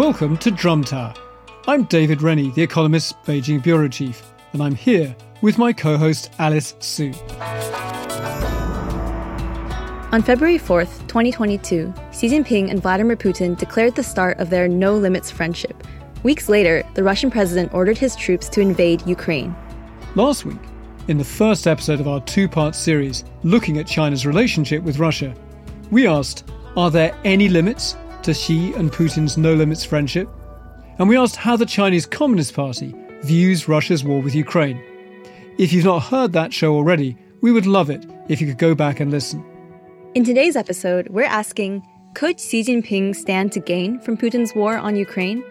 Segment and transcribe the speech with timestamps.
[0.00, 1.12] Welcome to Drum Tower.
[1.66, 4.22] I'm David Rennie, The Economist's Beijing Bureau Chief,
[4.54, 7.12] and I'm here with my co host Alice Su.
[10.10, 14.96] On February 4th, 2022, Xi Jinping and Vladimir Putin declared the start of their no
[14.96, 15.86] limits friendship.
[16.22, 19.54] Weeks later, the Russian president ordered his troops to invade Ukraine.
[20.14, 20.62] Last week,
[21.08, 25.34] in the first episode of our two part series looking at China's relationship with Russia,
[25.90, 30.28] we asked Are there any limits to Xi and Putin's no limits friendship?
[30.98, 34.82] And we asked how the Chinese Communist Party views Russia's war with Ukraine.
[35.58, 38.74] If you've not heard that show already, we would love it if you could go
[38.74, 39.44] back and listen.
[40.14, 44.96] In today's episode, we're asking Could Xi Jinping stand to gain from Putin's war on
[44.96, 45.44] Ukraine?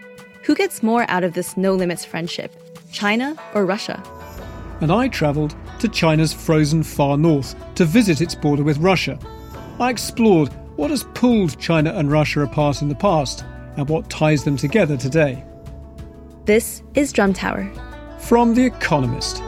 [0.44, 2.56] Who gets more out of this no limits friendship,
[2.92, 4.04] China or Russia?
[4.82, 9.20] And I travelled to China's frozen far north to visit its border with Russia.
[9.80, 13.44] I explored what has pulled China and Russia apart in the past
[13.76, 15.44] and what ties them together today.
[16.46, 17.70] This is Drum Tower.
[18.18, 19.40] From The Economist.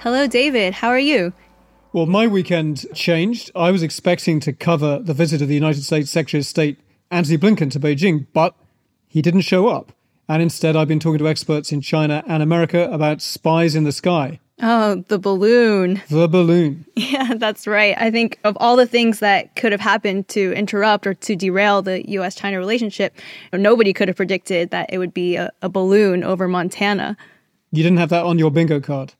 [0.00, 0.74] Hello, David.
[0.74, 1.32] How are you?
[1.92, 3.52] Well, my weekend changed.
[3.54, 6.80] I was expecting to cover the visit of the United States Secretary of State
[7.12, 8.56] Antony Blinken to Beijing, but
[9.06, 9.92] he didn't show up.
[10.28, 13.92] And instead, I've been talking to experts in China and America about spies in the
[13.92, 14.40] sky.
[14.62, 16.00] Oh, the balloon.
[16.08, 16.86] The balloon.
[16.96, 17.94] Yeah, that's right.
[17.98, 21.82] I think of all the things that could have happened to interrupt or to derail
[21.82, 23.16] the US China relationship,
[23.52, 27.16] nobody could have predicted that it would be a, a balloon over Montana.
[27.70, 29.14] You didn't have that on your bingo card.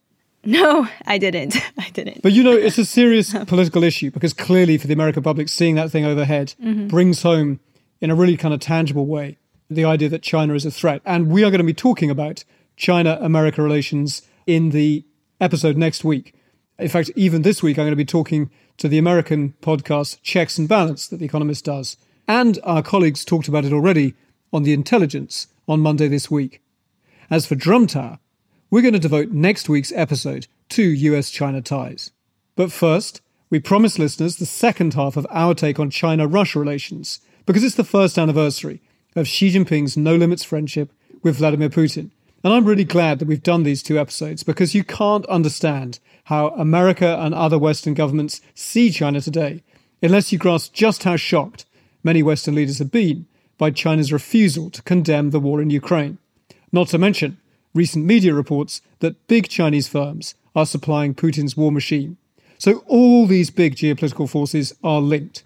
[0.44, 1.56] No, I didn't.
[1.78, 2.22] I didn't.
[2.22, 5.76] But you know, it's a serious political issue because clearly for the American public, seeing
[5.76, 6.88] that thing overhead mm-hmm.
[6.88, 7.60] brings home
[8.00, 9.38] in a really kind of tangible way
[9.70, 11.02] the idea that China is a threat.
[11.04, 12.44] And we are going to be talking about
[12.76, 15.04] China America relations in the
[15.40, 16.34] episode next week.
[16.78, 20.58] In fact, even this week, I'm going to be talking to the American podcast Checks
[20.58, 21.96] and Balance that The Economist does.
[22.26, 24.14] And our colleagues talked about it already
[24.52, 26.60] on The Intelligence on Monday this week.
[27.30, 28.18] As for Drum Tower,
[28.70, 32.10] we're going to devote next week's episode to US China ties.
[32.56, 33.20] But first,
[33.50, 37.76] we promise listeners the second half of our take on China Russia relations, because it's
[37.76, 38.80] the first anniversary
[39.14, 40.92] of Xi Jinping's no limits friendship
[41.22, 42.10] with Vladimir Putin.
[42.42, 46.48] And I'm really glad that we've done these two episodes because you can't understand how
[46.50, 49.62] America and other Western governments see China today
[50.02, 51.64] unless you grasp just how shocked
[52.02, 53.26] many Western leaders have been
[53.56, 56.18] by China's refusal to condemn the war in Ukraine.
[56.72, 57.38] Not to mention
[57.72, 62.16] recent media reports that big Chinese firms are supplying Putin's war machine.
[62.58, 65.44] So all these big geopolitical forces are linked.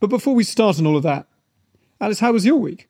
[0.00, 1.26] But before we start on all of that,
[2.02, 2.88] Alice, how was your week?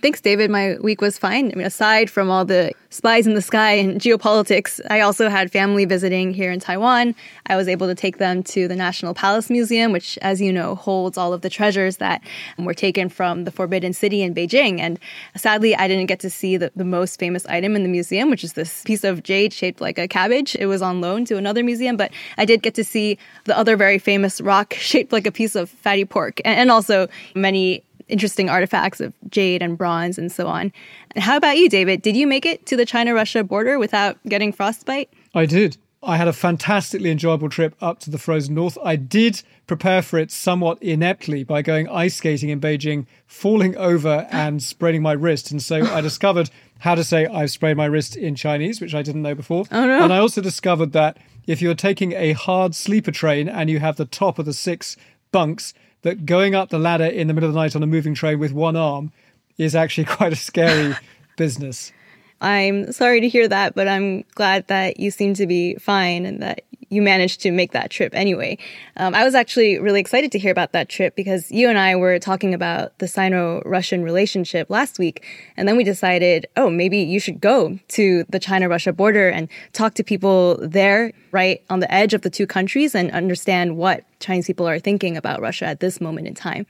[0.00, 0.48] Thanks, David.
[0.48, 1.50] My week was fine.
[1.50, 5.50] I mean, aside from all the spies in the sky and geopolitics, I also had
[5.50, 7.16] family visiting here in Taiwan.
[7.46, 10.76] I was able to take them to the National Palace Museum, which, as you know,
[10.76, 12.22] holds all of the treasures that
[12.56, 14.78] were taken from the Forbidden City in Beijing.
[14.78, 15.00] And
[15.34, 18.44] sadly, I didn't get to see the, the most famous item in the museum, which
[18.44, 20.54] is this piece of jade shaped like a cabbage.
[20.54, 23.76] It was on loan to another museum, but I did get to see the other
[23.76, 28.48] very famous rock shaped like a piece of fatty pork, and, and also many interesting
[28.48, 30.72] artifacts of jade and bronze and so on.
[31.14, 32.02] And how about you, David?
[32.02, 35.10] Did you make it to the China Russia border without getting frostbite?
[35.34, 35.76] I did.
[36.02, 38.78] I had a fantastically enjoyable trip up to the frozen north.
[38.84, 44.28] I did prepare for it somewhat ineptly by going ice skating in Beijing, falling over
[44.30, 45.50] and spraining my wrist.
[45.50, 49.02] And so I discovered how to say I've sprained my wrist in Chinese, which I
[49.02, 49.64] didn't know before.
[49.72, 50.04] Oh, no.
[50.04, 51.18] And I also discovered that
[51.48, 54.96] if you're taking a hard sleeper train and you have the top of the six
[55.32, 58.14] bunks, that going up the ladder in the middle of the night on a moving
[58.14, 59.12] train with one arm
[59.56, 60.94] is actually quite a scary
[61.36, 61.92] business.
[62.40, 66.40] I'm sorry to hear that, but I'm glad that you seem to be fine and
[66.42, 68.56] that you managed to make that trip anyway.
[68.96, 71.96] Um, I was actually really excited to hear about that trip because you and I
[71.96, 75.24] were talking about the Sino Russian relationship last week.
[75.56, 79.48] And then we decided, oh, maybe you should go to the China Russia border and
[79.72, 84.04] talk to people there, right on the edge of the two countries, and understand what
[84.20, 86.66] Chinese people are thinking about Russia at this moment in time.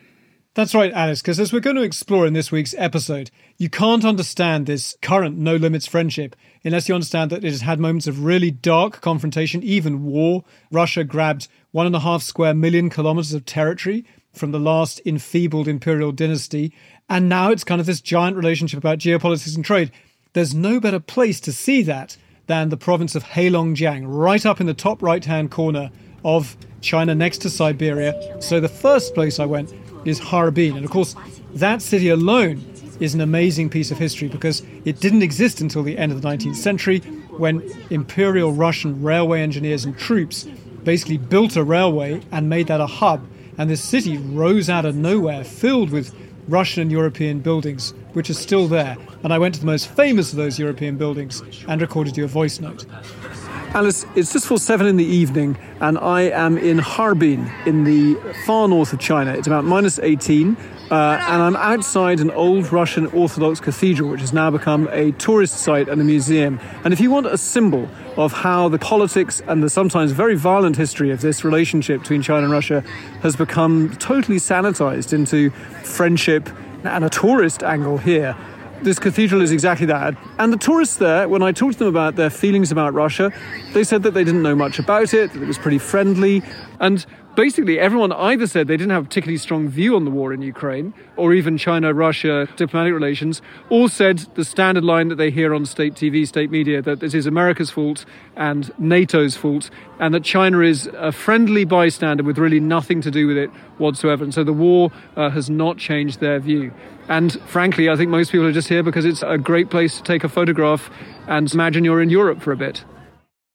[0.58, 4.05] That's right, Alice, because as we're going to explore in this week's episode, you can't
[4.05, 6.34] understand this current no limits friendship
[6.64, 10.43] unless you understand that it has had moments of really dark confrontation, even war.
[10.72, 15.69] Russia grabbed one and a half square million kilometers of territory from the last enfeebled
[15.69, 16.75] imperial dynasty,
[17.08, 19.93] and now it's kind of this giant relationship about geopolitics and trade.
[20.32, 22.16] There's no better place to see that
[22.49, 25.93] than the province of Heilongjiang, right up in the top right hand corner
[26.25, 28.43] of China next to Siberia.
[28.43, 29.72] So the first place I went
[30.08, 30.76] is Harbin.
[30.76, 31.14] And of course,
[31.55, 32.64] that city alone
[33.00, 36.28] is an amazing piece of history because it didn't exist until the end of the
[36.28, 36.99] 19th century
[37.38, 40.44] when Imperial Russian railway engineers and troops
[40.84, 43.25] basically built a railway and made that a hub.
[43.56, 46.14] And this city rose out of nowhere, filled with
[46.49, 48.96] Russian and European buildings, which are still there.
[49.22, 52.28] And I went to the most famous of those European buildings and recorded you a
[52.28, 52.87] voice note.
[53.74, 58.14] Alice, it's just for seven in the evening, and I am in Harbin in the
[58.46, 59.34] far north of China.
[59.34, 60.56] It's about minus 18,
[60.90, 65.58] uh, and I'm outside an old Russian Orthodox cathedral, which has now become a tourist
[65.58, 66.58] site and a museum.
[66.82, 70.76] And if you want a symbol of how the politics and the sometimes very violent
[70.76, 72.80] history of this relationship between China and Russia
[73.20, 75.50] has become totally sanitized into
[75.84, 76.48] friendship
[76.84, 78.34] and a tourist angle here,
[78.82, 80.16] this cathedral is exactly that.
[80.38, 83.32] And the tourists there, when I talked to them about their feelings about Russia,
[83.72, 86.42] they said that they didn't know much about it, that it was pretty friendly.
[86.80, 87.04] And
[87.38, 90.43] basically, everyone either said they didn't have a particularly strong view on the war in
[90.43, 93.40] Ukraine, or even China Russia diplomatic relations,
[93.70, 97.14] all said the standard line that they hear on state TV, state media, that this
[97.14, 98.05] is America's fault
[98.35, 99.70] and NATO's fault,
[100.00, 104.25] and that China is a friendly bystander with really nothing to do with it whatsoever.
[104.25, 106.73] And so the war uh, has not changed their view.
[107.08, 110.02] And frankly, I think most people are just here because it's a great place to
[110.02, 110.90] take a photograph
[111.29, 112.85] and imagine you're in Europe for a bit.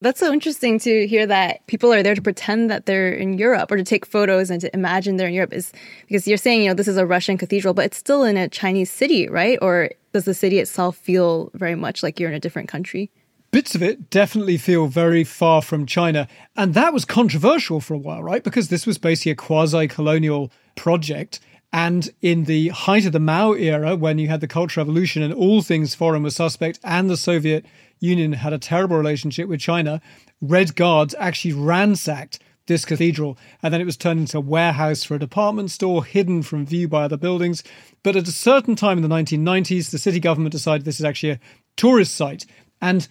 [0.04, 3.72] That's so interesting to hear that people are there to pretend that they're in Europe
[3.72, 5.72] or to take photos and to imagine they're in Europe is
[6.08, 8.50] because you're saying, you know, this is a Russian cathedral, but it's still in a
[8.50, 9.58] Chinese city, right?
[9.62, 13.12] Or does the city itself feel very much like you're in a different country?
[13.52, 16.28] Bits of it definitely feel very far from China.
[16.58, 18.44] And that was controversial for a while, right?
[18.44, 21.40] Because this was basically a quasi colonial project
[21.74, 25.34] and in the height of the Mao era, when you had the Cultural Revolution and
[25.34, 27.66] all things foreign were suspect, and the Soviet
[28.00, 30.02] Union had a terrible relationship with China,
[30.42, 33.38] Red Guards actually ransacked this cathedral.
[33.62, 36.88] And then it was turned into a warehouse for a department store, hidden from view
[36.88, 37.64] by other buildings.
[38.04, 41.32] But at a certain time in the 1990s, the city government decided this is actually
[41.32, 41.40] a
[41.76, 42.46] tourist site.
[42.82, 43.08] And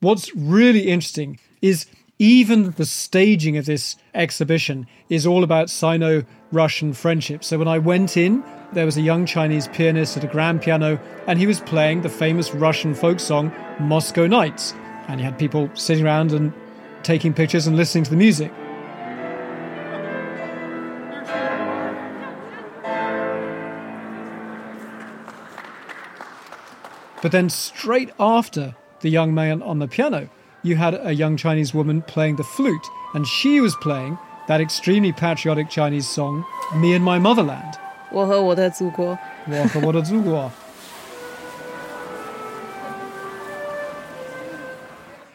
[0.00, 1.86] what's really interesting is
[2.18, 7.44] even the staging of this exhibition is all about Sino Russian friendship.
[7.44, 8.42] So when I went in,
[8.72, 12.08] there was a young Chinese pianist at a grand piano, and he was playing the
[12.08, 14.72] famous Russian folk song Moscow Nights.
[15.08, 16.52] And he had people sitting around and
[17.02, 18.50] taking pictures and listening to the music.
[27.22, 30.30] But then, straight after the young man on the piano,
[30.65, 34.17] you had a young Chinese woman playing the flute, and she was playing
[34.47, 36.45] that extremely patriotic Chinese song,
[36.75, 37.77] Me and My Motherland.
[38.11, 39.17] 我和我的祖国。
[39.47, 40.51] 我和我的祖国。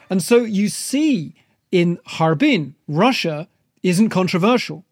[0.09, 1.33] and so you see
[1.71, 3.47] in Harbin, Russia
[3.83, 4.85] isn't controversial.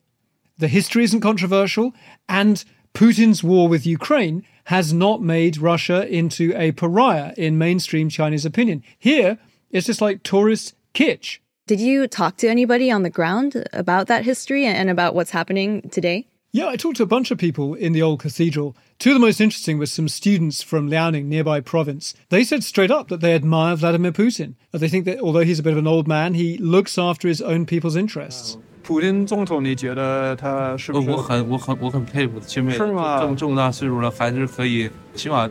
[0.57, 1.94] The history isn't controversial,
[2.27, 2.63] and
[2.94, 8.84] Putin's war with Ukraine has not made Russia into a pariah in mainstream Chinese opinion.
[8.98, 9.38] Here,
[9.72, 11.39] it's just like tourist kitsch.
[11.67, 15.89] Did you talk to anybody on the ground about that history and about what's happening
[15.89, 16.27] today?
[16.51, 18.77] Yeah, I talked to a bunch of people in the old cathedral.
[18.98, 22.13] Two of the most interesting were some students from Liaoning, nearby province.
[22.29, 24.53] They said straight up that they admire Vladimir Putin.
[24.72, 27.41] They think that although he's a bit of an old man, he looks after his
[27.41, 28.57] own people's interests.
[28.84, 31.10] 普京总统，你觉得他是不是？
[31.10, 35.50] 我很我很我很佩服，因为这么这么大岁数了，还是可以，起码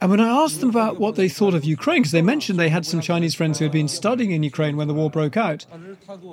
[0.00, 2.68] and when I asked them about what they thought of Ukraine, because they mentioned they
[2.68, 5.66] had some Chinese friends who had been studying in Ukraine when the war broke out,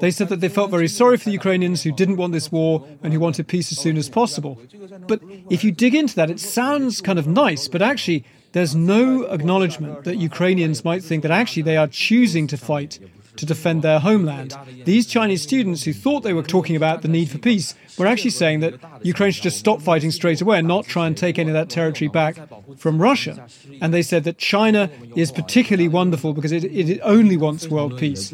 [0.01, 2.86] they said that they felt very sorry for the Ukrainians who didn't want this war
[3.01, 4.60] and who wanted peace as soon as possible.
[5.08, 9.24] But if you dig into that, it sounds kind of nice, but actually, there's no
[9.24, 13.00] acknowledgement that Ukrainians might think that actually they are choosing to fight
[13.36, 14.55] to defend their homeland.
[14.86, 18.31] These Chinese students who thought they were talking about the need for peace were actually
[18.31, 21.50] saying that Ukraine should just stop fighting straight away and not try and take any
[21.50, 22.38] of that territory back
[22.77, 23.47] from Russia.
[23.81, 28.29] And they said that China is particularly wonderful because it, it only wants world peace.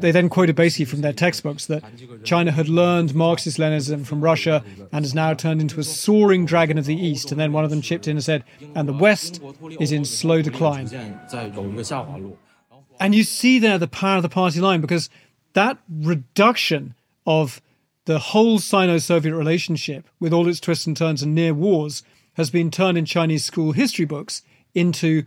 [0.00, 1.82] They then quoted basically from their textbooks that
[2.24, 6.78] China had learned Marxist Leninism from Russia and has now turned into a soaring dragon
[6.78, 7.30] of the East.
[7.30, 9.40] And then one of them chipped in and said, and the West
[9.80, 10.88] is in slow decline.
[13.00, 15.10] And you see there the power of the party line because
[15.54, 16.94] that reduction
[17.26, 17.60] of
[18.04, 22.02] the whole Sino Soviet relationship, with all its twists and turns and near wars,
[22.34, 24.42] has been turned in Chinese school history books
[24.74, 25.24] into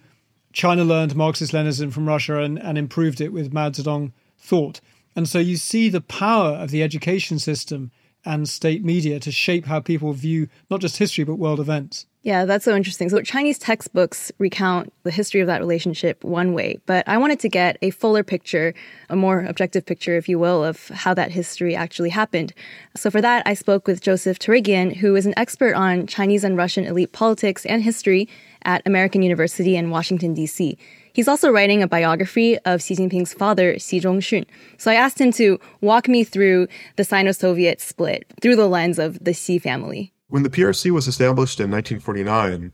[0.54, 4.82] China learned Marxist Leninism from Russia and, and improved it with Mao Zedong thought.
[5.16, 7.92] And so you see the power of the education system
[8.26, 12.06] and state media to shape how people view not just history but world events.
[12.28, 13.08] Yeah, that's so interesting.
[13.08, 17.48] So, Chinese textbooks recount the history of that relationship one way, but I wanted to
[17.48, 18.74] get a fuller picture,
[19.10, 22.52] a more objective picture, if you will, of how that history actually happened.
[22.98, 26.58] So, for that, I spoke with Joseph Torigian, who is an expert on Chinese and
[26.58, 28.28] Russian elite politics and history
[28.64, 30.78] at American University in Washington, D.C.
[31.14, 34.44] He's also writing a biography of Xi Jinping's father, Xi Zhongxun.
[34.78, 36.68] So I asked him to walk me through
[36.98, 40.12] the Sino Soviet split through the lens of the Xi family.
[40.30, 42.74] When the PRC was established in 1949,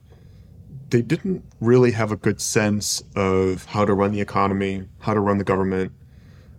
[0.90, 5.20] they didn't really have a good sense of how to run the economy, how to
[5.20, 5.92] run the government,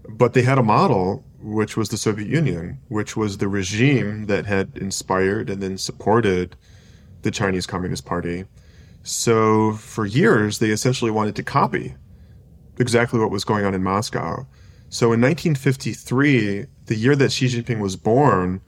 [0.08, 4.46] but they had a model, which was the Soviet Union, which was the regime that
[4.46, 6.56] had inspired and then supported
[7.24, 8.46] the Chinese Communist Party.
[9.04, 11.96] So for years, they essentially wanted to copy
[12.80, 14.48] exactly what was going on in Moscow.
[14.88, 18.62] So in 1953, the year that Xi Jinping was born,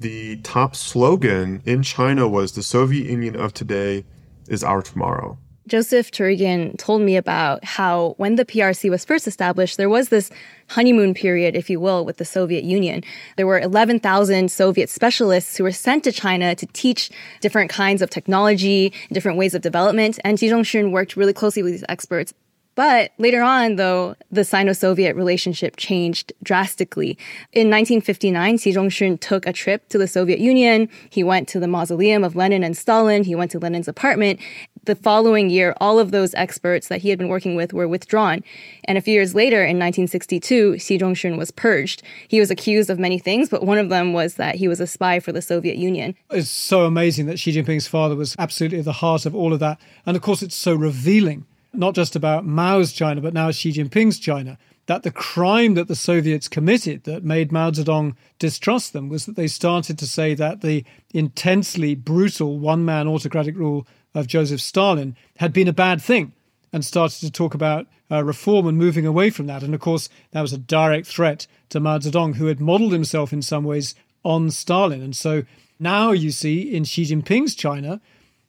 [0.00, 4.04] the top slogan in China was the Soviet Union of today
[4.48, 5.38] is our tomorrow.
[5.66, 10.30] Joseph Torigian told me about how when the PRC was first established, there was this
[10.68, 13.02] honeymoon period, if you will, with the Soviet Union.
[13.38, 17.10] There were 11,000 Soviet specialists who were sent to China to teach
[17.40, 20.18] different kinds of technology, different ways of development.
[20.22, 22.34] And Xi Zhongxun worked really closely with these experts
[22.74, 27.18] but later on, though, the Sino-Soviet relationship changed drastically.
[27.52, 30.88] In 1959, Xi Zhongxun took a trip to the Soviet Union.
[31.10, 33.24] He went to the mausoleum of Lenin and Stalin.
[33.24, 34.40] He went to Lenin's apartment.
[34.84, 38.42] The following year, all of those experts that he had been working with were withdrawn.
[38.84, 42.02] And a few years later, in 1962, Xi Zhongxun was purged.
[42.28, 44.86] He was accused of many things, but one of them was that he was a
[44.86, 46.14] spy for the Soviet Union.
[46.30, 49.60] It's so amazing that Xi Jinping's father was absolutely at the heart of all of
[49.60, 49.80] that.
[50.04, 54.18] And of course, it's so revealing not just about Mao's China, but now Xi Jinping's
[54.18, 59.26] China, that the crime that the Soviets committed that made Mao Zedong distrust them was
[59.26, 64.60] that they started to say that the intensely brutal one man autocratic rule of Joseph
[64.60, 66.32] Stalin had been a bad thing
[66.72, 69.62] and started to talk about uh, reform and moving away from that.
[69.62, 73.32] And of course, that was a direct threat to Mao Zedong, who had modeled himself
[73.32, 75.00] in some ways on Stalin.
[75.00, 75.44] And so
[75.78, 78.00] now you see in Xi Jinping's China,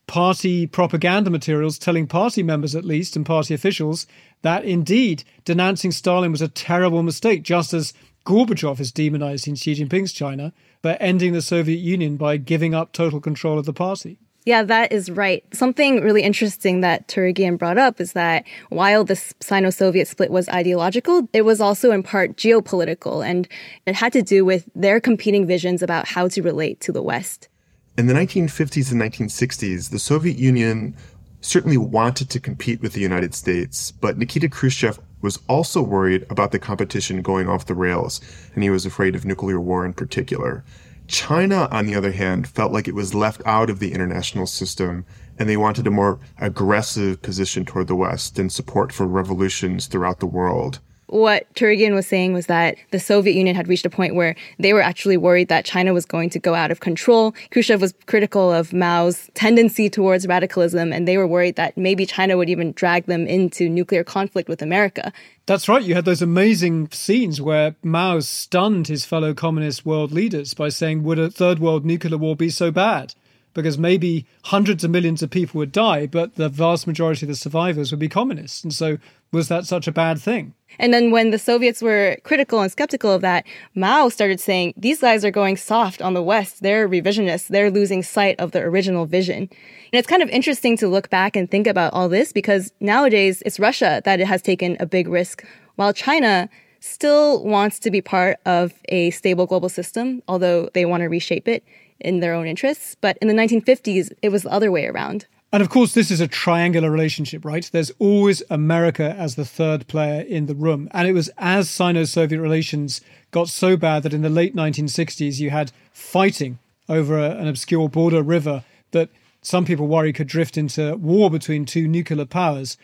[0.07, 4.07] party propaganda materials telling party members, at least, and party officials
[4.41, 7.93] that indeed denouncing Stalin was a terrible mistake, just as
[8.25, 13.19] Gorbachev is demonized Xi Jinping's China, but ending the Soviet Union by giving up total
[13.19, 14.17] control of the party.
[14.45, 15.43] Yeah, that is right.
[15.51, 20.47] Something really interesting that Torigian brought up is that while the Sino Soviet split was
[20.50, 23.47] ideological, it was also in part geopolitical, and
[23.88, 27.50] it had to do with their competing visions about how to relate to the West.
[27.98, 30.98] In the 1950s and 1960s, the Soviet Union
[31.40, 36.52] certainly wanted to compete with the United States, but Nikita Khrushchev was also worried about
[36.52, 38.20] the competition going off the rails,
[38.54, 40.66] and he was afraid of nuclear war in particular.
[41.08, 45.06] China, on the other hand, felt like it was left out of the international system,
[45.40, 50.20] and they wanted a more aggressive position toward the West and support for revolutions throughout
[50.20, 54.15] the world what Torigian was saying was that the Soviet Union had reached a point
[54.15, 57.33] where they were actually worried that China was going to go out of control.
[57.51, 62.38] Khrushchev was critical of Mao's tendency towards radicalism, and they were worried that maybe China
[62.38, 65.13] would even drag them into nuclear conflict with America.
[65.45, 65.83] That's right.
[65.83, 71.03] You had those amazing scenes where Mao stunned his fellow communist world leaders by saying,
[71.03, 73.13] Would a third world nuclear war be so bad?
[73.55, 77.35] Because maybe hundreds of millions of people would die, but the vast majority of the
[77.35, 78.63] survivors would be communists.
[78.63, 79.00] And so,
[79.31, 80.53] was that such a bad thing?
[80.77, 85.01] And then when the Soviets were critical and skeptical of that, Mao started saying, these
[85.01, 86.62] guys are going soft on the West.
[86.62, 87.47] They're revisionists.
[87.47, 89.43] They're losing sight of the original vision.
[89.43, 89.50] And
[89.93, 93.59] it's kind of interesting to look back and think about all this because nowadays it's
[93.59, 95.45] Russia that has taken a big risk,
[95.75, 96.50] while China
[96.81, 101.47] still wants to be part of a stable global system, although they want to reshape
[101.47, 101.63] it
[102.00, 102.96] in their own interests.
[103.00, 105.25] But in the 1950s, it was the other way around.
[105.52, 107.70] And of course, this is a triangular relationship, right?
[107.72, 110.90] There's always America as the third player in the room.
[110.92, 113.00] And it was as Sino Soviet relations
[113.32, 116.60] got so bad that in the late 1960s, you had fighting
[116.90, 119.10] over a, an obscure border river that
[119.42, 122.78] some people worry could drift into war between two nuclear powers.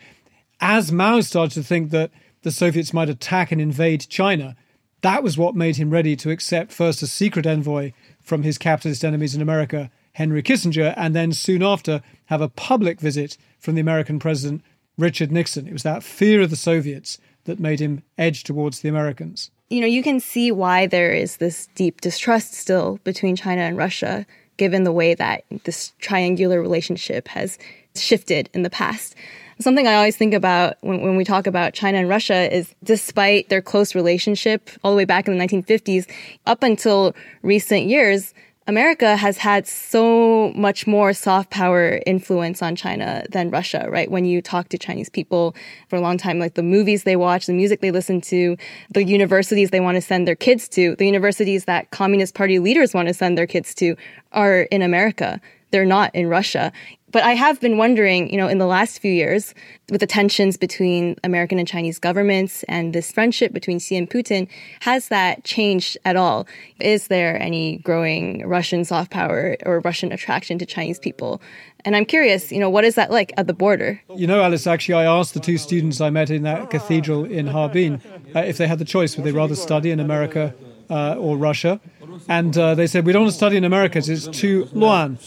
[0.62, 2.12] As Mao started to think that
[2.44, 4.56] the Soviets might attack and invade China,
[5.02, 9.04] that was what made him ready to accept first a secret envoy from his capitalist
[9.04, 13.82] enemies in America, Henry Kissinger, and then soon after have a public visit from the
[13.82, 14.62] American president,
[14.98, 15.68] Richard Nixon.
[15.68, 19.52] It was that fear of the Soviets that made him edge towards the Americans.
[19.70, 23.78] you know, you can see why there is this deep distrust still between China and
[23.78, 24.26] Russia,
[24.58, 27.58] given the way that this triangular relationship has
[27.96, 29.16] shifted in the past.
[29.62, 33.50] Something I always think about when, when we talk about China and Russia is despite
[33.50, 36.10] their close relationship all the way back in the 1950s,
[36.46, 38.34] up until recent years,
[38.68, 44.10] America has had so much more soft power influence on China than Russia, right?
[44.10, 45.56] When you talk to Chinese people
[45.90, 48.56] for a long time, like the movies they watch, the music they listen to,
[48.92, 52.94] the universities they want to send their kids to, the universities that Communist Party leaders
[52.94, 53.96] want to send their kids to
[54.32, 55.42] are in America.
[55.72, 56.72] They're not in Russia.
[57.12, 59.54] But I have been wondering, you know, in the last few years,
[59.90, 64.48] with the tensions between American and Chinese governments and this friendship between Xi and Putin,
[64.80, 66.48] has that changed at all?
[66.80, 71.42] Is there any growing Russian soft power or Russian attraction to Chinese people?
[71.84, 74.02] And I'm curious, you know, what is that like at the border?
[74.16, 77.48] You know, Alice, actually, I asked the two students I met in that cathedral in
[77.48, 78.02] Harbin
[78.36, 80.54] uh, if they had the choice, would they rather study in America
[80.92, 81.80] uh, or Russia?
[82.28, 85.18] And uh, they said, we don't want to study in America it's too luan.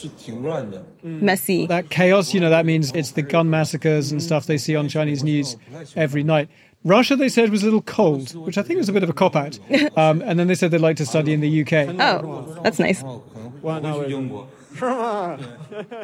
[1.02, 1.66] Messy.
[1.66, 4.88] That chaos, you know, that means it's the gun massacres and stuff they see on
[4.88, 5.56] Chinese news
[5.96, 6.48] every night.
[6.84, 9.14] Russia, they said, was a little cold, which I think was a bit of a
[9.14, 9.58] cop out.
[9.96, 11.96] Um, and then they said they'd like to study in the UK.
[11.98, 13.02] Oh, that's nice.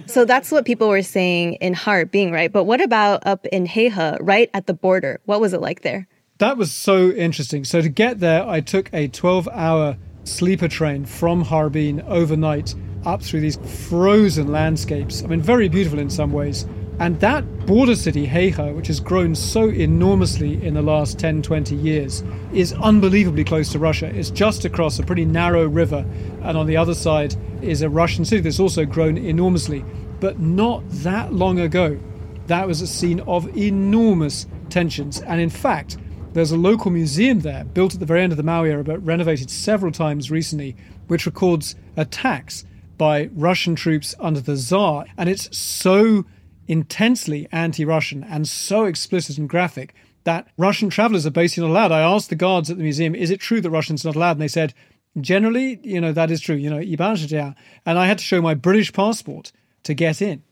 [0.06, 2.52] so that's what people were saying in Harbin, right?
[2.52, 5.20] But what about up in Heihe, right at the border?
[5.26, 6.06] What was it like there?
[6.40, 7.64] That was so interesting.
[7.64, 13.22] So to get there, I took a 12 hour sleeper train from Harbin overnight up
[13.22, 13.58] through these
[13.90, 15.22] frozen landscapes.
[15.22, 16.66] I mean, very beautiful in some ways.
[16.98, 21.74] And that border city, Heihe, which has grown so enormously in the last 10, 20
[21.74, 24.06] years, is unbelievably close to Russia.
[24.06, 26.06] It's just across a pretty narrow river.
[26.40, 29.84] And on the other side is a Russian city that's also grown enormously.
[30.20, 32.00] But not that long ago,
[32.46, 35.20] that was a scene of enormous tensions.
[35.20, 35.98] And in fact,
[36.32, 39.04] there's a local museum there, built at the very end of the Mao era, but
[39.04, 40.76] renovated several times recently,
[41.08, 42.64] which records attacks
[42.96, 45.06] by Russian troops under the Tsar.
[45.16, 46.24] And it's so
[46.68, 51.92] intensely anti Russian and so explicit and graphic that Russian travelers are basically not allowed.
[51.92, 54.32] I asked the guards at the museum, is it true that Russians are not allowed?
[54.32, 54.74] And they said,
[55.20, 56.56] generally, you know, that is true.
[56.56, 59.50] You know, and I had to show my British passport
[59.82, 60.42] to get in.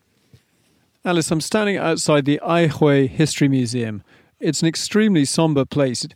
[1.05, 4.03] Alice, I'm standing outside the Aihui History Museum,
[4.41, 6.07] it's an extremely somber place.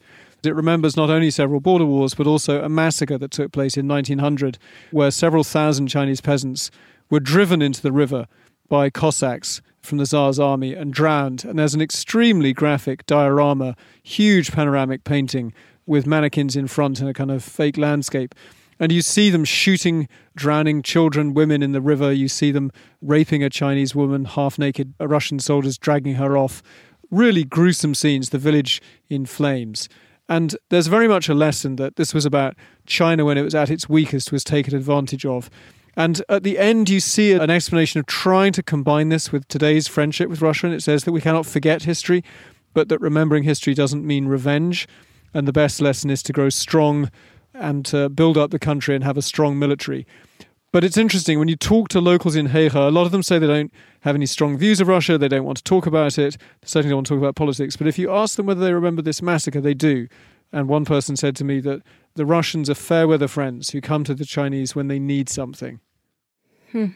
[0.45, 3.87] It remembers not only several border wars, but also a massacre that took place in
[3.87, 4.59] 1900,
[4.91, 6.71] where several thousand Chinese peasants
[7.11, 8.27] were driven into the river
[8.69, 11.45] by Cossacks from the Tsar's army and drowned.
[11.45, 15.53] And there's an extremely graphic diorama, huge panoramic painting
[15.87, 18.35] with mannequins in front and a kind of fake landscape.
[18.79, 22.13] And you see them shooting drowning children, women in the river.
[22.13, 26.63] You see them raping a Chinese woman, half naked, Russian soldiers dragging her off
[27.13, 29.89] really gruesome scenes, the village in flames.
[30.29, 33.71] And there's very much a lesson that this was about China when it was at
[33.71, 35.51] its weakest, was taken advantage of.
[35.95, 39.87] And at the end, you see an explanation of trying to combine this with today's
[39.87, 40.67] friendship with Russia.
[40.67, 42.25] And it says that we cannot forget history,
[42.73, 44.89] but that remembering history doesn't mean revenge.
[45.35, 47.11] And the best lesson is to grow strong
[47.53, 50.07] and to build up the country and have a strong military.
[50.73, 53.39] But it's interesting when you talk to locals in Heihe, a lot of them say
[53.39, 56.37] they don't have any strong views of Russia, they don't want to talk about it,
[56.61, 57.77] they certainly don't want to talk about politics.
[57.77, 60.09] But if you ask them whether they remember this massacre, they do.
[60.53, 61.83] And one person said to me that
[62.15, 65.81] the Russians are fair weather friends who come to the Chinese when they need something.
[66.73, 66.87] Hmm.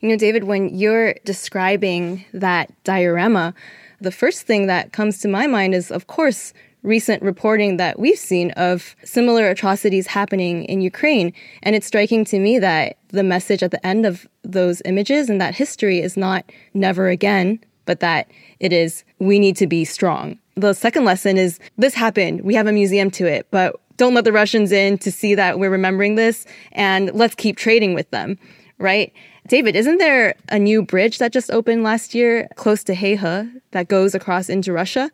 [0.00, 3.54] You know, David, when you're describing that diorama,
[4.00, 6.52] the first thing that comes to my mind is, of course,
[6.82, 11.32] recent reporting that we've seen of similar atrocities happening in Ukraine.
[11.62, 15.40] And it's striking to me that the message at the end of those images and
[15.40, 20.38] that history is not never again, but that it is we need to be strong.
[20.56, 22.42] The second lesson is this happened.
[22.42, 25.58] We have a museum to it, but don't let the Russians in to see that
[25.58, 28.38] we're remembering this and let's keep trading with them,
[28.78, 29.12] right?
[29.48, 33.88] David, isn't there a new bridge that just opened last year close to Heihe that
[33.88, 35.10] goes across into Russia?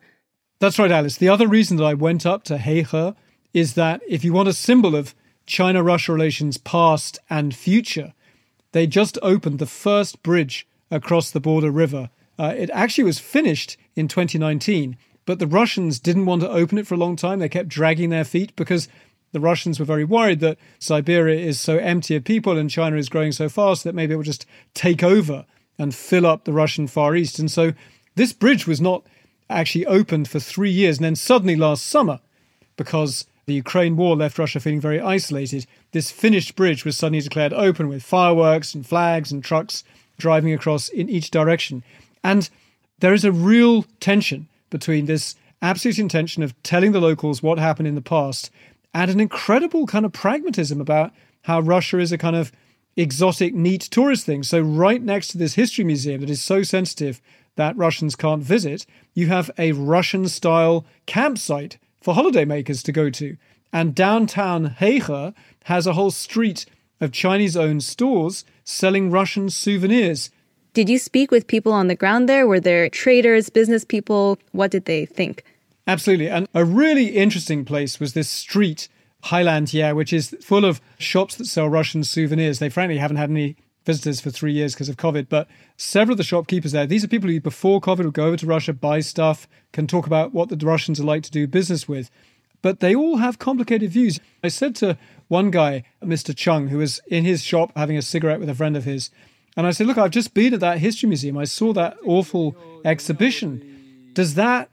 [0.59, 1.15] That's right, Alice.
[1.15, 3.15] The other reason that I went up to Heihe
[3.53, 8.13] is that if you want a symbol of China Russia relations past and future,
[8.73, 12.09] they just opened the first bridge across the border river.
[12.37, 16.85] Uh, it actually was finished in 2019, but the Russians didn't want to open it
[16.85, 17.39] for a long time.
[17.39, 18.89] They kept dragging their feet because
[19.31, 23.09] the Russians were very worried that Siberia is so empty of people and China is
[23.09, 25.45] growing so fast that maybe it will just take over
[25.77, 27.39] and fill up the Russian Far East.
[27.39, 27.71] And so
[28.15, 29.05] this bridge was not
[29.49, 30.97] actually opened for three years.
[30.97, 32.19] And then suddenly last summer,
[32.77, 37.53] because the Ukraine war left Russia feeling very isolated, this finished bridge was suddenly declared
[37.53, 39.83] open with fireworks and flags and trucks
[40.17, 41.83] driving across in each direction.
[42.23, 42.49] And
[42.99, 47.87] there is a real tension between this absolute intention of telling the locals what happened
[47.87, 48.51] in the past
[48.93, 51.11] and an incredible kind of pragmatism about
[51.43, 52.51] how Russia is a kind of
[52.95, 54.43] exotic, neat tourist thing.
[54.43, 57.21] So, right next to this history museum that is so sensitive
[57.55, 63.37] that Russians can't visit, you have a Russian style campsite for holidaymakers to go to.
[63.71, 65.33] And downtown Heihe
[65.65, 66.65] has a whole street
[67.01, 70.29] of Chinese owned stores selling Russian souvenirs.
[70.73, 72.47] Did you speak with people on the ground there?
[72.47, 74.37] Were there traders, business people?
[74.51, 75.43] What did they think?
[75.87, 76.29] Absolutely.
[76.29, 78.87] And a really interesting place was this street,
[79.25, 82.59] Heilandier, which is full of shops that sell Russian souvenirs.
[82.59, 83.55] They frankly haven't had any
[83.89, 87.07] visitors for three years because of COVID, but several of the shopkeepers there, these are
[87.07, 90.49] people who before COVID would go over to Russia, buy stuff, can talk about what
[90.49, 92.11] the Russians are like to do business with.
[92.61, 94.19] But they all have complicated views.
[94.43, 94.95] I said to
[95.27, 96.35] one guy, Mr.
[96.35, 99.09] Chung, who was in his shop having a cigarette with a friend of his,
[99.57, 101.35] and I said, Look, I've just been at that history museum.
[101.37, 104.11] I saw that awful exhibition.
[104.13, 104.69] Does that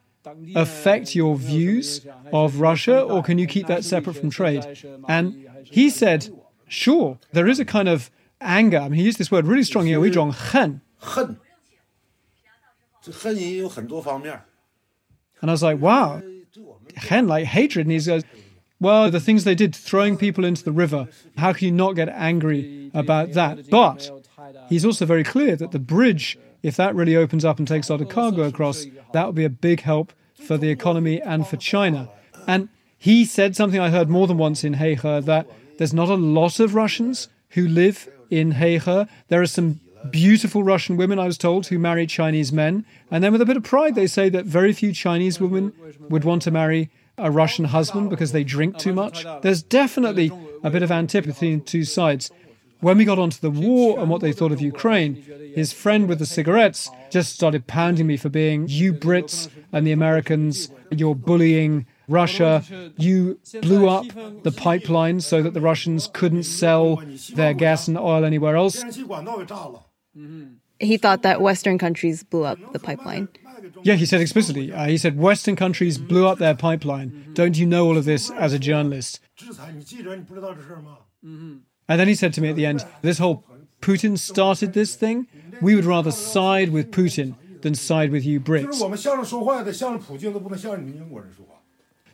[0.55, 4.67] affect your views of Russia, or can you keep that separate from trade?
[5.09, 6.29] And he said,
[6.69, 8.80] Sure, there is a kind of anger.
[8.80, 10.82] I mean, he used this word really strong, you know, 一种恨.
[15.42, 16.22] And I was like, wow,
[16.96, 17.88] hen, like hatred.
[17.88, 18.24] And he goes,
[18.80, 21.08] well, the things they did, throwing people into the river,
[21.38, 23.70] how can you not get angry about that?
[23.70, 24.12] But
[24.70, 27.94] he's also very clear that the bridge, if that really opens up and takes a
[27.94, 31.58] lot of cargo across, that would be a big help for the economy and for
[31.58, 32.10] China.
[32.48, 35.48] And he said something I heard more than once in Heihe that
[35.80, 39.09] there's not a lot of Russians who live in Heihe.
[39.29, 42.85] There are some beautiful Russian women, I was told, who marry Chinese men.
[43.11, 45.73] And then with a bit of pride, they say that very few Chinese women
[46.09, 49.25] would want to marry a Russian husband because they drink too much.
[49.43, 50.31] There's definitely
[50.63, 52.31] a bit of antipathy in two sides.
[52.81, 55.15] When we got onto the war and what they thought of Ukraine,
[55.55, 59.93] his friend with the cigarettes just started pounding me for being you Brits and the
[59.93, 62.63] Americans, you're bullying Russia,
[62.97, 64.07] you blew up
[64.43, 67.03] the pipeline so that the Russians couldn't sell
[67.35, 68.83] their gas and oil anywhere else.
[70.79, 73.29] He thought that Western countries blew up the pipeline.
[73.83, 74.73] Yeah, he said explicitly.
[74.73, 77.31] Uh, he said Western countries blew up their pipeline.
[77.33, 79.21] Don't you know all of this as a journalist?
[81.89, 83.45] And then he said to me at the end, this whole
[83.81, 85.27] Putin started this thing.
[85.63, 88.81] We would rather side with Putin than side with you Brits.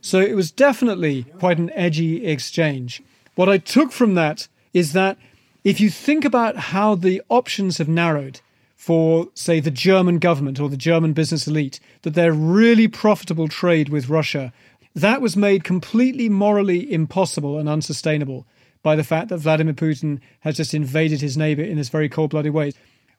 [0.03, 3.01] So it was definitely quite an edgy exchange.
[3.35, 5.17] What I took from that is that
[5.63, 8.41] if you think about how the options have narrowed
[8.75, 13.87] for, say, the German government or the German business elite, that they're really profitable trade
[13.87, 14.51] with Russia,
[14.93, 18.45] that was made completely morally impossible and unsustainable
[18.81, 22.31] by the fact that Vladimir Putin has just invaded his neighbor in this very cold
[22.31, 22.73] blooded way.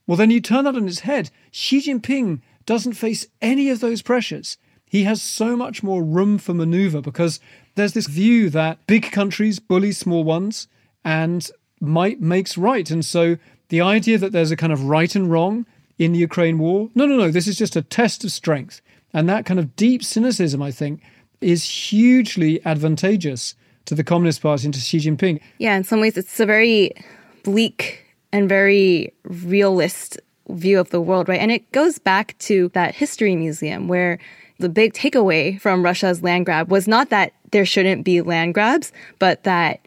[0.06, 1.30] Well, then you turn that on its head.
[1.50, 4.58] Xi Jinping doesn't face any of those pressures
[4.94, 7.40] he has so much more room for maneuver because
[7.74, 10.68] there's this view that big countries bully small ones
[11.04, 12.88] and might makes right.
[12.92, 13.36] And so
[13.70, 15.66] the idea that there's a kind of right and wrong
[15.98, 18.80] in the Ukraine war, no, no, no, this is just a test of strength.
[19.12, 21.02] And that kind of deep cynicism, I think,
[21.40, 25.40] is hugely advantageous to the Communist Party and to Xi Jinping.
[25.58, 26.92] Yeah, in some ways, it's a very
[27.42, 28.00] bleak
[28.32, 31.40] and very realist view of the world, right?
[31.40, 34.20] And it goes back to that history museum where
[34.58, 38.92] the big takeaway from Russia's land grab was not that there shouldn't be land grabs,
[39.18, 39.80] but that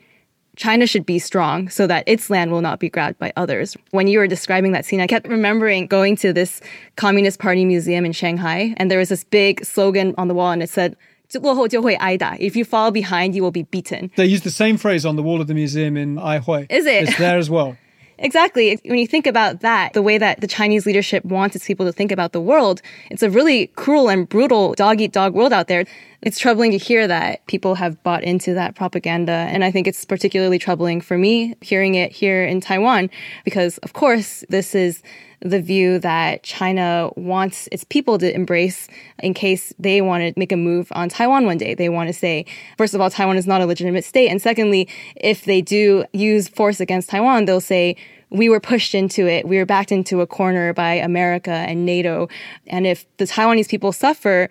[0.56, 3.78] China should be strong so that its land will not be grabbed by others.
[3.92, 6.62] When you were describing that scene, I kept remembering going to this
[6.96, 10.64] Communist Party museum in Shanghai, and there was this big slogan on the wall, and
[10.64, 10.98] it said,
[11.30, 14.12] if you fall behind, you will be beaten.
[14.16, 16.68] They use the same phrase on the wall of the museum in Aihui.
[16.70, 17.10] Is it?
[17.10, 17.78] It's there as well.
[18.20, 18.80] Exactly.
[18.86, 21.92] When you think about that, the way that the Chinese leadership wants its people to
[21.92, 25.68] think about the world, it's a really cruel and brutal dog eat dog world out
[25.68, 25.86] there.
[26.24, 29.32] It's troubling to hear that people have bought into that propaganda.
[29.32, 33.12] And I think it's particularly troubling for me hearing it here in Taiwan,
[33.46, 35.04] because of course, this is
[35.42, 38.88] the view that China wants its people to embrace
[39.20, 41.76] in case they want to make a move on Taiwan one day.
[41.76, 42.46] They want to say,
[42.78, 44.30] first of all, Taiwan is not a legitimate state.
[44.30, 47.96] And secondly, if they do use force against Taiwan, they'll say,
[48.30, 49.48] we were pushed into it.
[49.48, 52.28] We were backed into a corner by America and NATO.
[52.66, 54.50] And if the Taiwanese people suffer,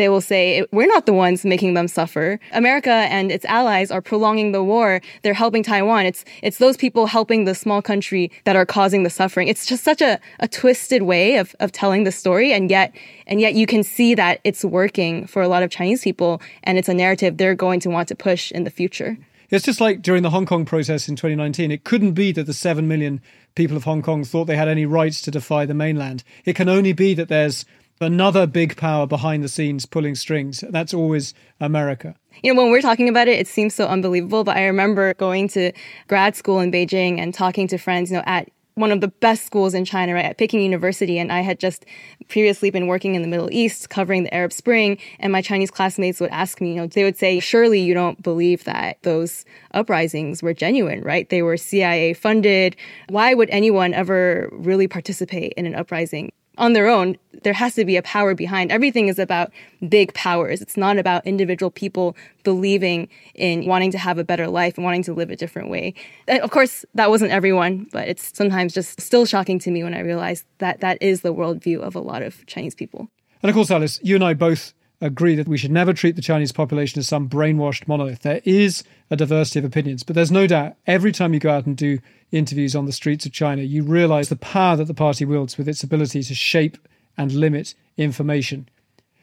[0.00, 2.40] they will say, we're not the ones making them suffer.
[2.52, 5.00] America and its allies are prolonging the war.
[5.22, 6.06] They're helping Taiwan.
[6.06, 9.48] It's, it's those people helping the small country that are causing the suffering.
[9.48, 12.52] It's just such a, a twisted way of, of telling the story.
[12.52, 12.94] And yet,
[13.26, 16.40] and yet you can see that it's working for a lot of Chinese people.
[16.64, 19.18] And it's a narrative they're going to want to push in the future.
[19.50, 21.72] It's just like during the Hong Kong process in 2019.
[21.72, 23.20] It couldn't be that the 7 million
[23.56, 26.22] people of Hong Kong thought they had any rights to defy the mainland.
[26.44, 27.64] It can only be that there's
[28.00, 30.64] another big power behind the scenes pulling strings.
[30.70, 32.14] That's always America.
[32.42, 35.48] You know, when we're talking about it, it seems so unbelievable, but I remember going
[35.48, 35.72] to
[36.08, 39.44] grad school in Beijing and talking to friends, you know, at one of the best
[39.44, 41.18] schools in China, right, at Peking University.
[41.18, 41.84] And I had just
[42.28, 44.96] previously been working in the Middle East covering the Arab Spring.
[45.18, 48.22] And my Chinese classmates would ask me, you know, they would say, surely you don't
[48.22, 51.28] believe that those uprisings were genuine, right?
[51.28, 52.76] They were CIA funded.
[53.08, 56.32] Why would anyone ever really participate in an uprising?
[56.60, 58.70] On their own, there has to be a power behind.
[58.70, 59.50] Everything is about
[59.88, 60.60] big powers.
[60.60, 65.02] It's not about individual people believing in wanting to have a better life and wanting
[65.04, 65.94] to live a different way.
[66.28, 69.94] And of course, that wasn't everyone, but it's sometimes just still shocking to me when
[69.94, 73.08] I realize that that is the worldview of a lot of Chinese people.
[73.42, 76.22] And of course, Alice, you and I both agree that we should never treat the
[76.22, 78.20] Chinese population as some brainwashed monolith.
[78.20, 81.66] There is a diversity of opinions, but there's no doubt every time you go out
[81.66, 81.98] and do
[82.30, 85.68] interviews on the streets of China, you realize the power that the party wields with
[85.68, 86.78] its ability to shape
[87.18, 88.68] and limit information.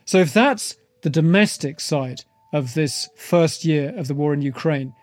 [0.06, 2.23] So, if that's the domestic side
[2.54, 4.93] of this first year of the war in Ukraine,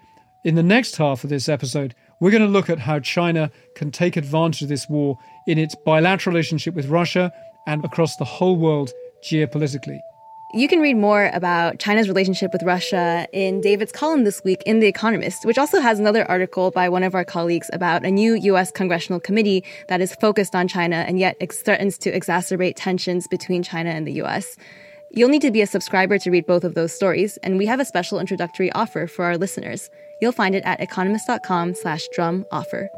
[0.45, 3.91] in the next half of this episode, we're going to look at how China can
[3.91, 7.33] take advantage of this war in its bilateral relationship with Russia
[7.67, 8.93] and across the whole world
[9.23, 10.01] geopolitically.
[10.57, 14.79] You can read more about China's relationship with Russia in David's column this week in
[14.79, 18.35] The Economist, which also has another article by one of our colleagues about a new
[18.35, 18.71] U.S.
[18.71, 23.91] congressional committee that is focused on China and yet threatens to exacerbate tensions between China
[23.91, 24.57] and the U.S.
[25.11, 27.81] You'll need to be a subscriber to read both of those stories, and we have
[27.81, 29.91] a special introductory offer for our listeners.
[30.21, 32.89] You'll find it at economist.com slash drum offer.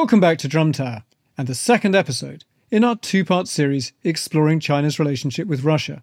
[0.00, 1.04] Welcome back to Drum Tower
[1.36, 6.02] and the second episode in our two part series exploring China's relationship with Russia.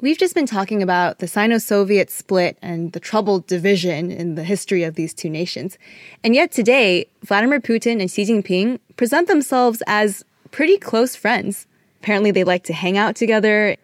[0.00, 4.44] We've just been talking about the Sino Soviet split and the troubled division in the
[4.44, 5.76] history of these two nations.
[6.22, 11.66] And yet today, Vladimir Putin and Xi Jinping present themselves as pretty close friends.
[12.00, 13.74] Apparently, they like to hang out together.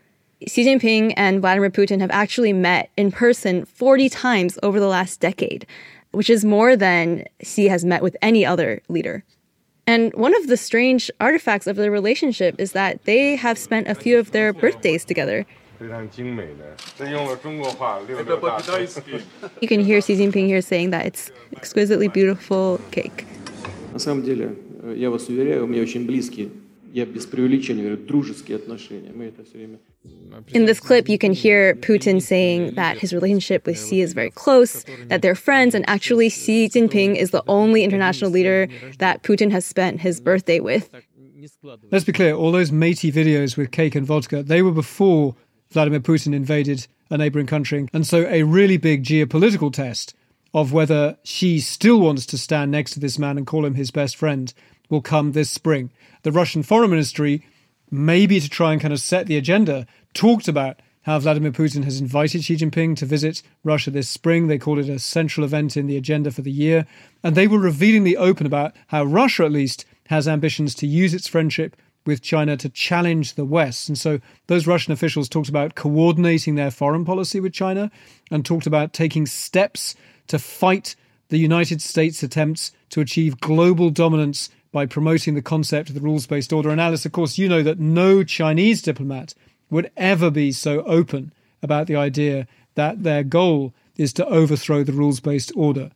[0.47, 5.19] Xi Jinping and Vladimir Putin have actually met in person 40 times over the last
[5.19, 5.67] decade,
[6.13, 9.25] which is more than Xi has met with any other leader.
[9.88, 13.96] And one of the strange artifacts of their relationship is that they have spent a
[13.96, 15.46] few of their birthdays together.
[15.82, 15.90] You
[19.68, 23.26] can hear Xi Jinping here saying that it's exquisitely beautiful cake.
[23.92, 24.56] На самом деле,
[24.96, 26.50] я вас уверяю, у меня очень близкие
[26.94, 29.12] я без преувеличения говорю, дружеские отношения.
[29.14, 29.80] Мы это все время...
[30.55, 34.31] in this clip, you can hear Putin saying that his relationship with Xi is very
[34.31, 38.69] close, that they're friends, and actually Xi Jinping is the only international leader
[38.99, 40.91] that Putin has spent his birthday with.
[41.91, 45.35] Let's be clear, all those matey videos with cake and vodka, they were before
[45.71, 47.89] Vladimir Putin invaded a neighboring country.
[47.93, 50.15] And so a really big geopolitical test
[50.55, 53.91] of whether Xi still wants to stand next to this man and call him his
[53.91, 54.53] best friend
[54.89, 55.91] will come this spring.
[56.23, 57.45] The Russian Foreign Ministry,
[57.91, 62.01] maybe to try and kind of set the agenda, talked about how Vladimir Putin has
[62.01, 64.47] invited Xi Jinping to visit Russia this spring.
[64.47, 66.87] They called it a central event in the agenda for the year.
[67.23, 71.27] And they were revealingly open about how Russia, at least, has ambitions to use its
[71.27, 73.89] friendship with China to challenge the West.
[73.89, 77.91] And so those Russian officials talked about coordinating their foreign policy with China
[78.31, 79.95] and talked about taking steps
[80.27, 80.95] to fight
[81.29, 86.27] the United States' attempts to achieve global dominance by promoting the concept of the rules
[86.27, 86.71] based order.
[86.71, 89.35] And Alice, of course, you know that no Chinese diplomat
[89.71, 94.93] would ever be so open about the idea that their goal is to overthrow the
[94.93, 95.91] rules based order.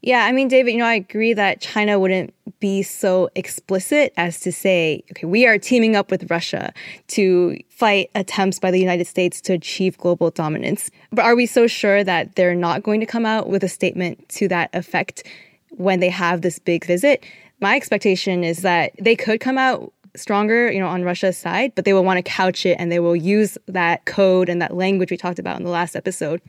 [0.00, 4.38] Yeah, I mean, David, you know, I agree that China wouldn't be so explicit as
[4.40, 6.72] to say, okay, we are teaming up with Russia
[7.08, 10.88] to fight attempts by the United States to achieve global dominance.
[11.10, 14.28] But are we so sure that they're not going to come out with a statement
[14.30, 15.24] to that effect
[15.70, 17.24] when they have this big visit?
[17.60, 21.84] My expectation is that they could come out stronger, you know, on Russia's side, but
[21.84, 25.10] they will want to couch it and they will use that code and that language
[25.10, 26.40] we talked about in the last episode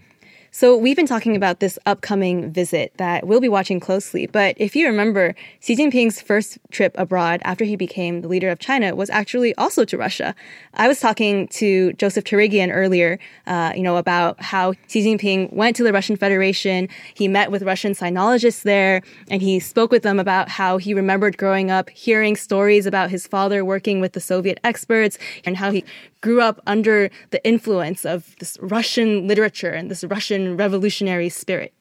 [0.52, 4.26] so we've been talking about this upcoming visit that we'll be watching closely.
[4.26, 8.60] But if you remember, Xi Jinping's first trip abroad after he became the leader of
[8.60, 10.34] China was actually also to Russia.
[10.74, 15.76] I was talking to Joseph Torigian earlier, uh, you know, about how Xi Jinping went
[15.76, 16.90] to the Russian Federation.
[17.14, 21.38] He met with Russian sinologists there, and he spoke with them about how he remembered
[21.38, 25.86] growing up hearing stories about his father working with the Soviet experts and how he
[26.22, 31.74] grew up under the influence of this Russian literature and this Russian revolutionary spirit.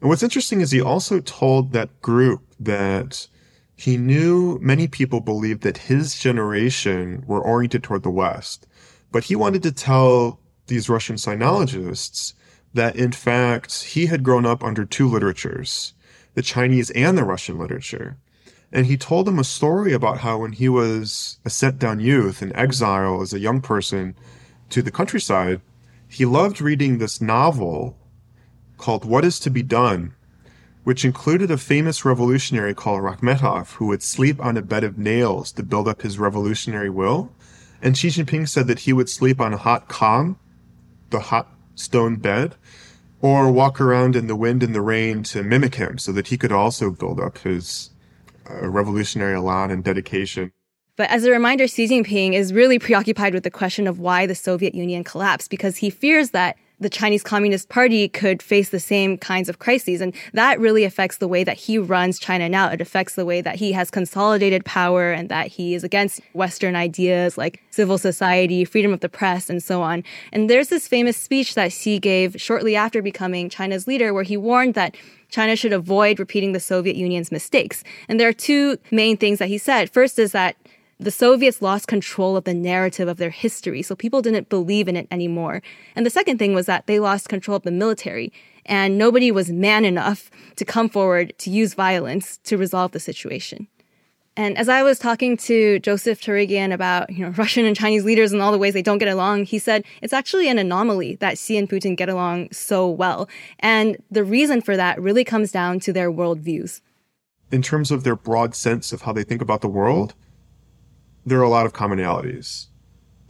[0.00, 3.26] And what's interesting is he also told that group that
[3.76, 8.66] he knew many people believed that his generation were oriented toward the West,
[9.10, 12.34] but he wanted to tell these Russian sinologists
[12.72, 15.94] that in fact he had grown up under two literatures
[16.34, 18.16] the Chinese and the Russian literature.
[18.74, 22.42] And he told them a story about how when he was a set down youth
[22.42, 24.16] in exile as a young person
[24.70, 25.60] to the countryside,
[26.08, 27.96] he loved reading this novel
[28.76, 30.12] called What is to be Done,
[30.82, 35.52] which included a famous revolutionary called Rakhmetov who would sleep on a bed of nails
[35.52, 37.30] to build up his revolutionary will.
[37.80, 40.36] And Xi Jinping said that he would sleep on a hot kang,
[41.10, 42.56] the hot stone bed,
[43.22, 46.36] or walk around in the wind and the rain to mimic him so that he
[46.36, 47.90] could also build up his
[48.50, 50.52] uh, revolutionary elan and dedication.
[50.96, 54.34] But as a reminder, Xi Jinping is really preoccupied with the question of why the
[54.34, 59.16] Soviet Union collapsed because he fears that the Chinese Communist Party could face the same
[59.16, 60.02] kinds of crises.
[60.02, 62.68] And that really affects the way that he runs China now.
[62.68, 66.76] It affects the way that he has consolidated power and that he is against Western
[66.76, 70.04] ideas like civil society, freedom of the press, and so on.
[70.30, 74.36] And there's this famous speech that Xi gave shortly after becoming China's leader where he
[74.36, 74.94] warned that
[75.30, 77.82] China should avoid repeating the Soviet Union's mistakes.
[78.08, 79.90] And there are two main things that he said.
[79.90, 80.54] First is that
[80.98, 84.96] the Soviets lost control of the narrative of their history, so people didn't believe in
[84.96, 85.62] it anymore.
[85.96, 88.32] And the second thing was that they lost control of the military,
[88.64, 93.68] and nobody was man enough to come forward to use violence to resolve the situation.
[94.36, 98.32] And as I was talking to Joseph Torigian about, you know, Russian and Chinese leaders
[98.32, 101.38] and all the ways they don't get along, he said it's actually an anomaly that
[101.38, 103.28] Xi and Putin get along so well.
[103.60, 106.80] And the reason for that really comes down to their worldviews.
[107.52, 110.14] In terms of their broad sense of how they think about the world,
[111.26, 112.66] there are a lot of commonalities.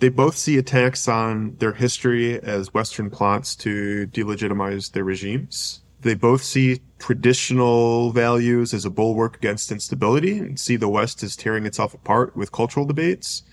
[0.01, 5.83] They both see attacks on their history as Western plots to delegitimize their regimes.
[6.01, 11.37] They both see traditional values as a bulwark against instability and see the West as
[11.37, 13.45] tearing itself apart with cultural debates.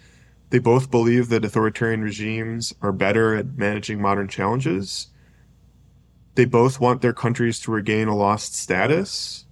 [0.50, 5.08] They both believe that authoritarian regimes are better at managing modern challenges.
[6.36, 9.46] They both want their countries to regain a lost status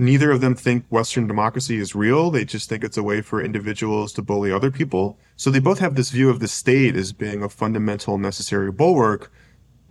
[0.00, 2.30] neither of them think Western democracy is real.
[2.30, 5.18] They just think it's a way for individuals to bully other people.
[5.36, 9.30] So they both have this view of the state as being a fundamental necessary bulwark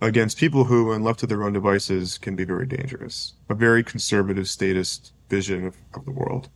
[0.02, 3.34] against people who, when left to their own devices, can be very dangerous.
[3.48, 6.48] A very conservative statist vision of, of the world.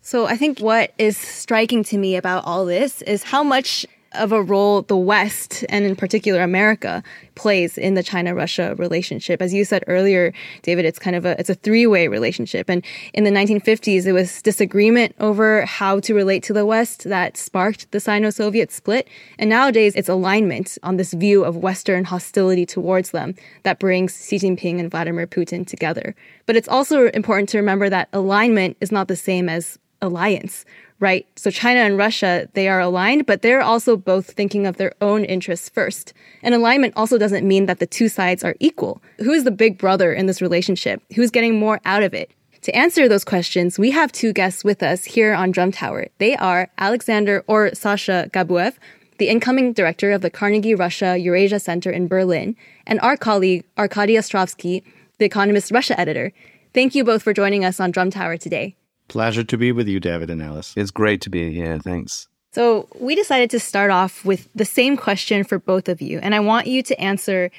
[0.00, 4.32] So I think what is striking to me about all this is how much of
[4.32, 7.02] a role the West, and in particular America,
[7.34, 9.42] plays in the China-Russia relationship.
[9.42, 12.68] As you said earlier, David, it's kind of a it's a three-way relationship.
[12.68, 17.36] And in the 1950s, it was disagreement over how to relate to the West that
[17.36, 19.08] sparked the Sino-Soviet split.
[19.38, 24.36] And nowadays, it's alignment on this view of Western hostility towards them that brings Xi
[24.38, 26.14] Jinping and Vladimir Putin together.
[26.46, 30.64] But it's also important to remember that alignment is not the same as alliance
[31.00, 31.26] right?
[31.36, 35.24] So China and Russia, they are aligned, but they're also both thinking of their own
[35.24, 36.12] interests first.
[36.42, 39.02] And alignment also doesn't mean that the two sides are equal.
[39.18, 41.02] Who is the big brother in this relationship?
[41.14, 42.30] Who's getting more out of it?
[42.62, 46.08] To answer those questions, we have two guests with us here on Drum Tower.
[46.18, 48.74] They are Alexander or Sasha Gabuev,
[49.18, 52.56] the incoming director of the Carnegie Russia Eurasia Center in Berlin,
[52.86, 54.82] and our colleague Arkady Ostrovsky,
[55.18, 56.32] the Economist Russia editor.
[56.74, 58.76] Thank you both for joining us on Drum Tower today.
[59.08, 60.74] Pleasure to be with you, David and Alice.
[60.76, 61.78] It's great to be here.
[61.78, 62.28] Thanks.
[62.52, 66.34] So, we decided to start off with the same question for both of you, and
[66.34, 67.50] I want you to answer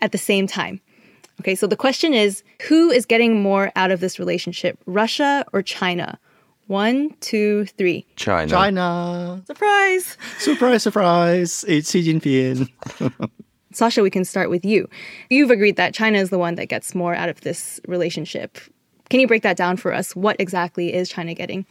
[0.00, 0.80] at the same time.
[1.40, 5.62] Okay, so the question is who is getting more out of this relationship, Russia or
[5.62, 6.18] China?
[6.66, 8.06] One, two, three.
[8.16, 8.50] China.
[8.50, 9.42] China.
[9.46, 10.16] Surprise.
[10.38, 11.64] Surprise, surprise.
[11.66, 12.70] It's Xi Jinping.
[13.72, 14.88] Sasha, we can start with you.
[15.30, 18.58] You've agreed that China is the one that gets more out of this relationship.
[19.12, 20.16] Can you break that down for us?
[20.16, 21.66] What exactly is China getting?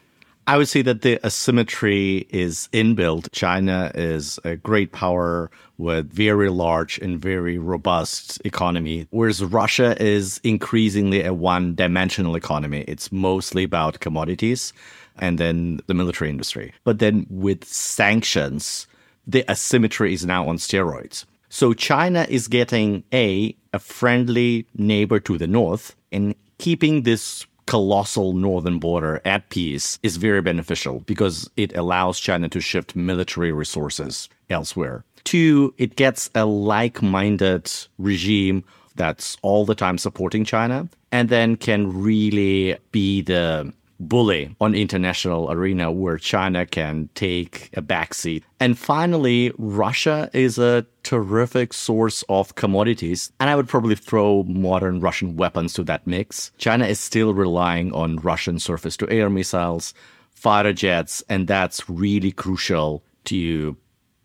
[0.46, 3.32] I would say that the asymmetry is inbuilt.
[3.32, 5.50] China is a great power
[5.80, 12.86] with very large and very robust economy, whereas Russia is increasingly a one-dimensional economy.
[12.88, 14.72] It's mostly about commodities
[15.18, 16.76] and then the military industry.
[16.84, 18.86] But then with sanctions,
[19.26, 21.26] the asymmetry is now on steroids.
[21.50, 28.34] So China is getting a a friendly neighbor to the north and keeping this colossal
[28.34, 34.30] northern border at peace is very beneficial because it allows China to shift military resources
[34.50, 35.04] elsewhere.
[35.24, 38.64] Two, it gets a like minded regime
[38.96, 43.74] that's all the time supporting China and then can really be the
[44.08, 48.44] bully on international arena where China can take a backseat.
[48.60, 53.32] And finally, Russia is a terrific source of commodities.
[53.40, 56.52] And I would probably throw modern Russian weapons to that mix.
[56.58, 59.94] China is still relying on Russian surface to air missiles,
[60.32, 63.78] fighter jets, and that's really crucial to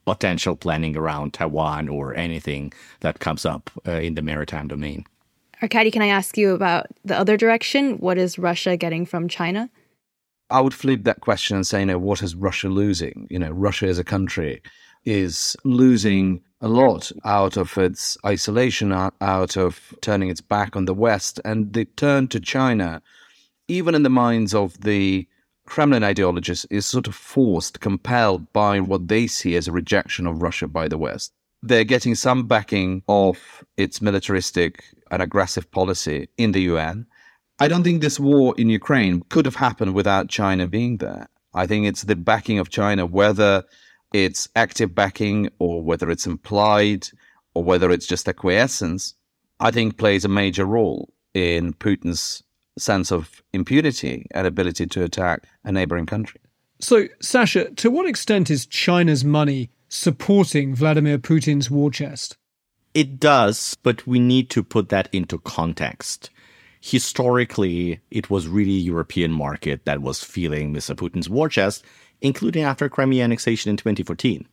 [0.07, 5.05] potential planning around Taiwan or anything that comes up uh, in the maritime domain.
[5.67, 7.99] Arkady, can I ask you about the other direction?
[7.99, 9.69] What is Russia getting from China?
[10.49, 13.27] I would flip that question and say, you know, what is Russia losing?
[13.31, 14.63] You know, Russia as a country
[15.05, 20.95] is losing a lot out of its isolation, out of turning its back on the
[20.95, 21.41] West.
[21.45, 23.03] And the turn to China,
[23.67, 25.27] even in the minds of the
[25.67, 30.43] Kremlin ideologists, is sort of forced, compelled by what they see as a rejection of
[30.43, 31.33] Russia by the West.
[31.63, 37.07] They're getting some backing of its militaristic and aggressive policy in the UN.
[37.59, 41.29] I don't think this war in Ukraine could have happened without China being there.
[41.55, 43.65] I think it's the backing of China, whether
[44.13, 47.09] it's active backing or whether it's implied
[47.55, 49.15] or whether it's just acquiescence,
[49.61, 52.43] I think plays a major role in Putin's
[52.79, 56.41] sense of impunity and ability to attack a neighboring country.
[56.81, 62.37] So, Sasha, to what extent is China's money supporting Vladimir Putin's war chest?
[62.93, 66.31] It does, but we need to put that into context.
[66.81, 70.95] Historically, it was really European market that was feeling Mr.
[70.95, 71.85] Putin's war chest,
[72.21, 74.47] including after Crimea annexation in 2014.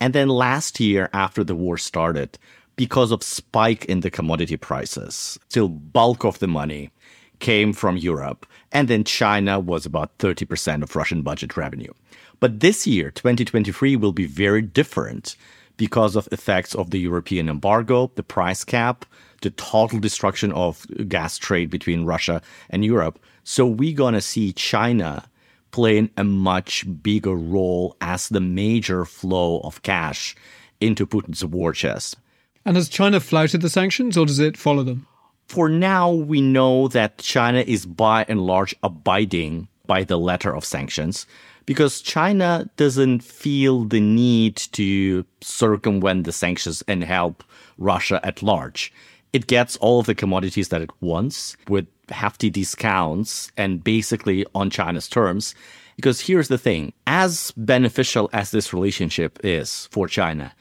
[0.00, 2.38] And then last year, after the war started,
[2.76, 6.90] because of spike in the commodity prices, still bulk of the money
[7.38, 11.92] came from Europe, and then China was about 30% of Russian budget revenue.
[12.40, 15.36] But this year, 2023, will be very different
[15.76, 19.04] because of effects of the European embargo, the price cap,
[19.42, 23.18] the total destruction of gas trade between Russia and Europe.
[23.44, 25.28] So we're going to see China
[25.70, 30.34] playing a much bigger role as the major flow of cash
[30.80, 32.16] into Putin's war chest.
[32.64, 35.06] And has China flouted the sanctions or does it follow them?
[35.46, 40.64] For now, we know that China is by and large abiding by the letter of
[40.64, 41.26] sanctions
[41.66, 47.44] because China doesn't feel the need to circumvent the sanctions and help
[47.76, 48.92] Russia at large.
[49.32, 54.70] It gets all of the commodities that it wants with hefty discounts and basically on
[54.70, 55.54] China's terms.
[55.96, 60.54] Because here's the thing as beneficial as this relationship is for China,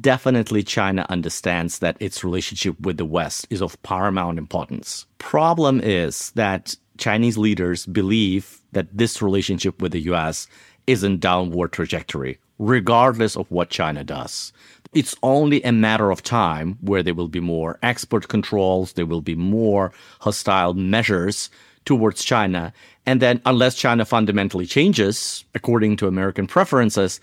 [0.00, 5.06] definitely China understands that its relationship with the West is of paramount importance.
[5.18, 10.46] Problem is that Chinese leaders believe that this relationship with the US
[10.86, 14.52] is in downward trajectory, regardless of what China does.
[14.94, 19.20] It's only a matter of time where there will be more export controls, there will
[19.20, 21.50] be more hostile measures
[21.84, 22.72] towards China.
[23.04, 27.20] And then, unless China fundamentally changes according to American preferences,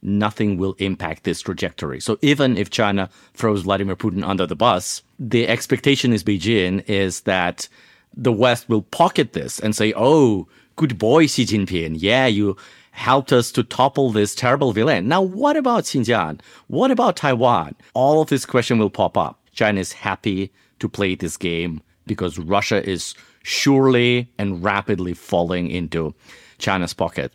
[0.00, 1.98] nothing will impact this trajectory.
[2.00, 7.22] So even if China throws Vladimir Putin under the bus, the expectation is Beijing is
[7.22, 7.68] that
[8.14, 11.96] the West will pocket this and say, oh, good boy, Xi Jinping.
[11.98, 12.56] Yeah, you
[12.92, 15.06] helped us to topple this terrible villain.
[15.06, 16.40] Now, what about Xinjiang?
[16.66, 17.76] What about Taiwan?
[17.94, 19.40] All of this question will pop up.
[19.52, 26.14] China is happy to play this game because Russia is surely and rapidly falling into
[26.58, 27.32] China's pocket.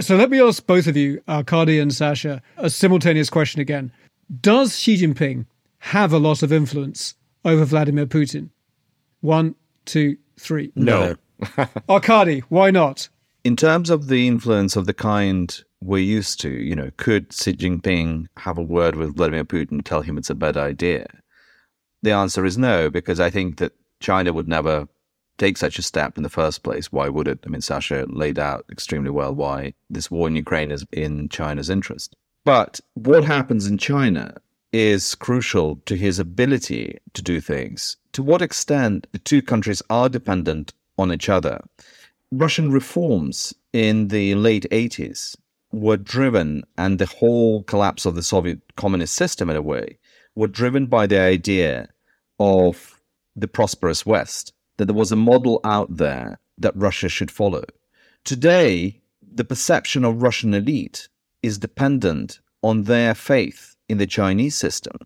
[0.00, 3.92] So let me ask both of you, uh, Arkady and Sasha, a simultaneous question again.
[4.40, 5.46] Does Xi Jinping
[5.78, 8.50] have a lot of influence over Vladimir Putin?
[9.20, 9.54] One,
[9.84, 10.72] two, three.
[10.74, 11.16] No.
[11.88, 13.08] Arkady, why not?
[13.44, 17.54] In terms of the influence of the kind we're used to, you know, could Xi
[17.54, 21.06] Jinping have a word with Vladimir Putin, tell him it's a bad idea?
[22.02, 24.88] The answer is no, because I think that China would never
[25.38, 26.92] take such a step in the first place.
[26.92, 27.40] Why would it?
[27.44, 31.70] I mean, Sasha laid out extremely well why this war in Ukraine is in China's
[31.70, 32.14] interest.
[32.44, 34.34] But what happens in China
[34.72, 37.96] is crucial to his ability to do things.
[38.12, 41.62] To what extent the two countries are dependent on each other.
[42.30, 45.36] Russian reforms in the late 80s
[45.72, 49.98] were driven, and the whole collapse of the Soviet communist system, in a way,
[50.34, 51.88] were driven by the idea
[52.38, 53.00] of
[53.34, 57.64] the prosperous West that there was a model out there that Russia should follow.
[58.24, 61.08] Today, the perception of Russian elite
[61.42, 64.96] is dependent on their faith in the Chinese system.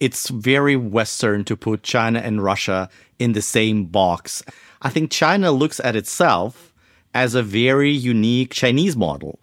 [0.00, 2.88] It's very Western to put China and Russia
[3.18, 4.42] in the same box.
[4.82, 6.72] I think China looks at itself
[7.14, 9.38] as a very unique Chinese model.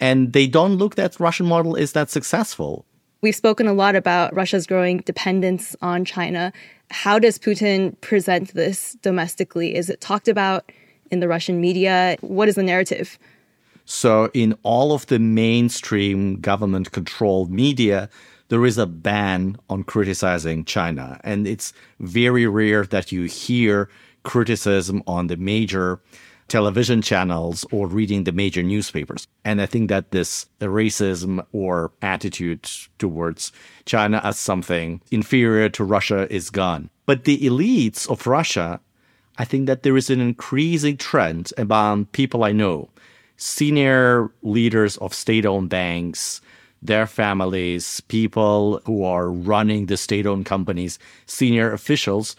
[0.00, 2.84] And they don't look that Russian model is that successful.
[3.22, 6.52] We've spoken a lot about Russia's growing dependence on China.
[6.90, 9.76] How does Putin present this domestically?
[9.76, 10.72] Is it talked about
[11.12, 12.16] in the Russian media?
[12.20, 13.16] What is the narrative?
[13.84, 18.08] So, in all of the mainstream government controlled media,
[18.52, 21.18] there is a ban on criticizing China.
[21.24, 23.88] And it's very rare that you hear
[24.24, 26.02] criticism on the major
[26.48, 29.26] television channels or reading the major newspapers.
[29.42, 33.52] And I think that this racism or attitude towards
[33.86, 36.90] China as something inferior to Russia is gone.
[37.06, 38.80] But the elites of Russia,
[39.38, 42.90] I think that there is an increasing trend among people I know,
[43.38, 46.42] senior leaders of state owned banks,
[46.82, 52.36] their families, people who are running the state owned companies, senior officials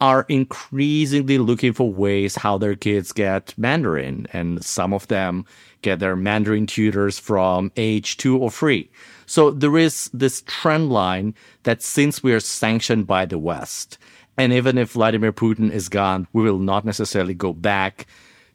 [0.00, 4.28] are increasingly looking for ways how their kids get Mandarin.
[4.32, 5.44] And some of them
[5.82, 8.90] get their Mandarin tutors from age two or three.
[9.26, 11.34] So there is this trend line
[11.64, 13.98] that since we are sanctioned by the West,
[14.36, 18.06] and even if Vladimir Putin is gone, we will not necessarily go back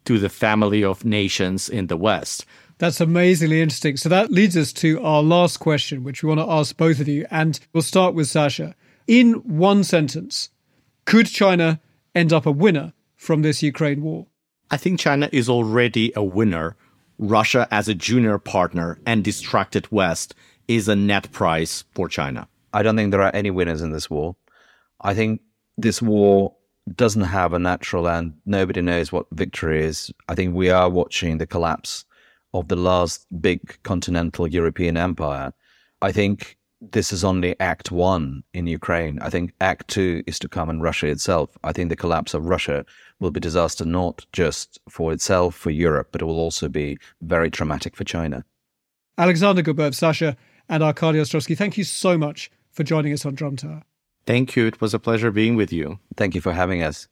[0.06, 2.46] to the family of nations in the West.
[2.78, 3.96] That's amazingly interesting.
[3.96, 7.08] So that leads us to our last question, which we want to ask both of
[7.08, 7.26] you.
[7.30, 8.74] And we'll start with Sasha.
[9.06, 10.50] In one sentence,
[11.04, 11.80] could China
[12.14, 14.26] end up a winner from this Ukraine war?
[14.70, 16.76] I think China is already a winner.
[17.18, 20.34] Russia, as a junior partner and distracted West,
[20.66, 22.48] is a net prize for China.
[22.72, 24.34] I don't think there are any winners in this war.
[25.00, 25.42] I think
[25.78, 26.56] this war
[26.92, 28.34] doesn't have a natural end.
[28.44, 30.10] Nobody knows what victory is.
[30.28, 32.04] I think we are watching the collapse
[32.54, 35.52] of the last big continental European empire.
[36.00, 39.18] I think this is only act one in Ukraine.
[39.20, 41.56] I think act two is to come in Russia itself.
[41.64, 42.86] I think the collapse of Russia
[43.20, 47.50] will be disaster not just for itself, for Europe, but it will also be very
[47.50, 48.44] traumatic for China.
[49.18, 50.36] Alexander Gabuev, Sasha,
[50.68, 53.82] and Arkady Ostrovsky, thank you so much for joining us on Drum Tower.
[54.26, 54.66] Thank you.
[54.66, 55.98] It was a pleasure being with you.
[56.16, 57.08] Thank you for having us.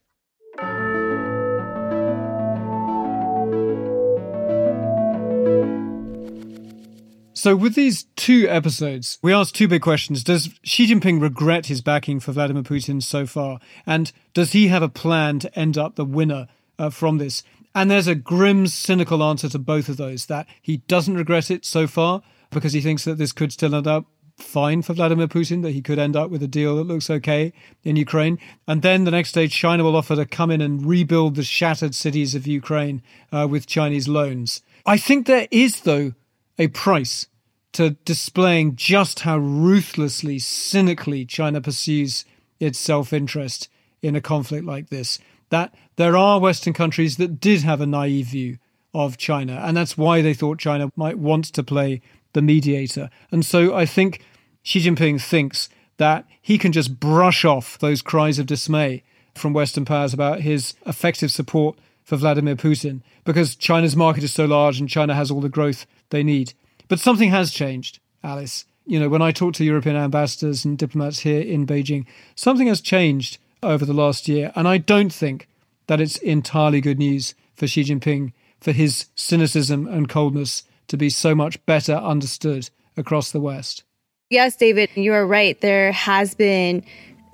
[7.43, 10.23] So, with these two episodes, we asked two big questions.
[10.23, 13.59] Does Xi Jinping regret his backing for Vladimir Putin so far?
[13.85, 16.47] And does he have a plan to end up the winner
[16.79, 17.43] uh, from this?
[17.75, 21.65] And there's a grim, cynical answer to both of those that he doesn't regret it
[21.65, 25.63] so far because he thinks that this could still end up fine for Vladimir Putin,
[25.63, 28.39] that he could end up with a deal that looks okay in Ukraine.
[28.69, 31.97] And then the next stage, China will offer to come in and rebuild the shattered
[31.97, 34.63] cities of Ukraine uh, with Chinese loans.
[34.87, 36.13] I think there is, though,
[36.57, 37.27] a price
[37.73, 42.25] to displaying just how ruthlessly, cynically China pursues
[42.61, 43.69] its self interest
[44.03, 45.19] in a conflict like this.
[45.51, 48.59] That there are Western countries that did have a naive view
[48.95, 52.03] of China, and that's why they thought China might want to play
[52.33, 53.11] the mediator.
[53.31, 54.23] And so I think
[54.63, 55.69] Xi Jinping thinks
[55.99, 59.03] that he can just brush off those cries of dismay
[59.35, 64.45] from Western powers about his effective support for Vladimir Putin because China's market is so
[64.45, 66.55] large and China has all the growth they need.
[66.89, 68.65] But something has changed, Alice.
[68.85, 72.05] You know, when I talk to European ambassadors and diplomats here in Beijing,
[72.35, 74.53] something has changed over the last year.
[74.55, 75.49] And I don't think
[75.87, 81.11] that it's entirely good news for Xi Jinping for his cynicism and coldness to be
[81.11, 83.85] so much better understood across the West.
[84.31, 85.61] Yes, David, you are right.
[85.61, 86.85] There has been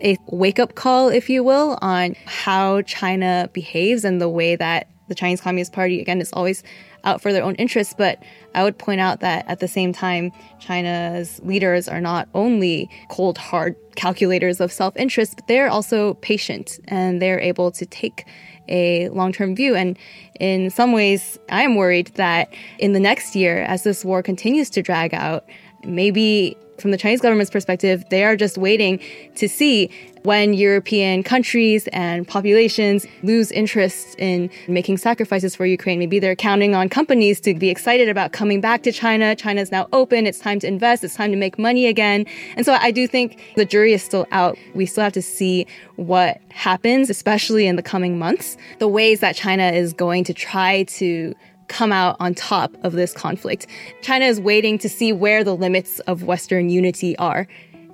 [0.02, 4.88] a wake up call, if you will, on how China behaves and the way that
[5.08, 6.62] the Chinese Communist Party, again, is always
[7.04, 7.94] out for their own interests.
[7.96, 8.22] But
[8.54, 13.38] I would point out that at the same time, China's leaders are not only cold,
[13.38, 18.26] hard calculators of self interest, but they're also patient and they're able to take
[18.68, 19.74] a long term view.
[19.74, 19.98] And
[20.38, 24.70] in some ways, I am worried that in the next year, as this war continues
[24.70, 25.44] to drag out,
[25.84, 29.00] maybe from the Chinese government's perspective, they are just waiting
[29.34, 29.90] to see
[30.22, 35.98] when European countries and populations lose interest in making sacrifices for Ukraine.
[35.98, 39.34] Maybe they're counting on companies to be excited about coming back to China.
[39.34, 40.26] China's now open.
[40.26, 41.04] It's time to invest.
[41.04, 42.26] It's time to make money again.
[42.56, 44.58] And so I do think the jury is still out.
[44.74, 45.66] We still have to see
[45.96, 48.56] what happens, especially in the coming months.
[48.78, 51.34] The ways that China is going to try to
[51.68, 53.66] come out on top of this conflict.
[54.02, 57.46] China is waiting to see where the limits of Western unity are.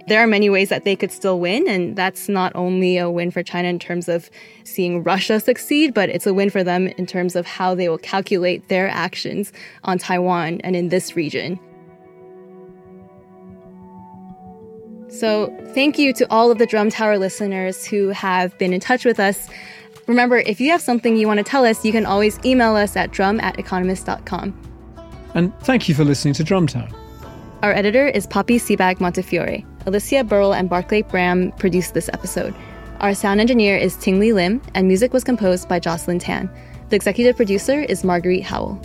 [0.07, 3.31] There are many ways that they could still win, and that's not only a win
[3.31, 4.31] for China in terms of
[4.63, 7.99] seeing Russia succeed, but it's a win for them in terms of how they will
[7.99, 9.51] calculate their actions
[9.85, 11.59] on Taiwan and in this region.
[15.09, 19.05] So, thank you to all of the Drum Tower listeners who have been in touch
[19.05, 19.49] with us.
[20.07, 22.97] Remember, if you have something you want to tell us, you can always email us
[22.97, 24.61] at drum at economist.com.
[25.35, 26.89] And thank you for listening to Drum Tower.
[27.63, 29.65] Our editor is Poppy Sebag Montefiore.
[29.87, 32.55] Alicia Burrell and Barclay Bram produced this episode.
[33.01, 36.51] Our sound engineer is Ting Li Lim, and music was composed by Jocelyn Tan.
[36.91, 38.81] The executive producer is Marguerite Howell.